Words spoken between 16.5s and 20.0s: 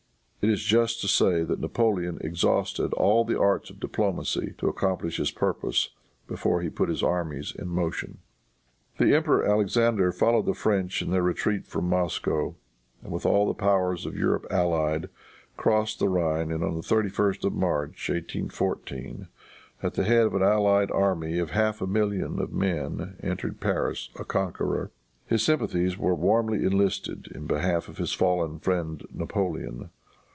and on the 31st of March, 1814, at